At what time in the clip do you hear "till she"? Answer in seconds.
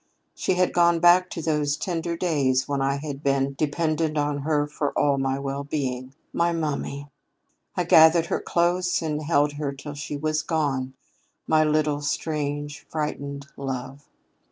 9.71-10.17